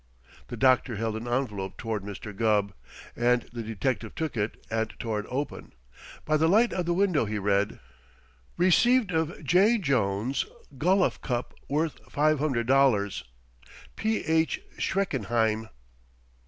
The 0.47 0.57
doctor 0.57 0.95
held 0.95 1.15
an 1.15 1.27
envelope 1.27 1.77
toward 1.77 2.01
Mr. 2.01 2.35
Gubb, 2.35 2.73
and 3.15 3.43
the 3.53 3.61
detective 3.61 4.15
took 4.15 4.35
it 4.35 4.57
and 4.71 4.89
tore 4.97 5.19
it 5.19 5.27
open. 5.29 5.73
By 6.25 6.37
the 6.37 6.47
light 6.47 6.73
of 6.73 6.87
the 6.87 6.93
window 6.95 7.25
he 7.25 7.37
read: 7.37 7.79
Rec'd 8.57 9.11
of 9.11 9.43
J. 9.43 9.77
Jones, 9.77 10.47
golluf 10.75 11.21
cup 11.21 11.53
worth 11.69 12.03
$500. 12.11 13.23
P. 13.95 14.23
H. 14.25 14.59
SCHRECKENHEIM. 14.79 15.69